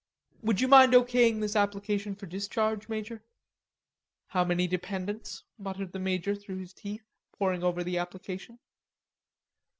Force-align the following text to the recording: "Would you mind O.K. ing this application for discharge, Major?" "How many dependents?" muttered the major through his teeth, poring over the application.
"Would 0.41 0.59
you 0.61 0.67
mind 0.67 0.95
O.K. 0.95 1.27
ing 1.29 1.41
this 1.41 1.55
application 1.55 2.15
for 2.15 2.25
discharge, 2.25 2.89
Major?" 2.89 3.21
"How 4.29 4.43
many 4.43 4.65
dependents?" 4.65 5.43
muttered 5.59 5.91
the 5.91 5.99
major 5.99 6.33
through 6.33 6.57
his 6.57 6.73
teeth, 6.73 7.03
poring 7.37 7.63
over 7.63 7.83
the 7.83 7.99
application. 7.99 8.57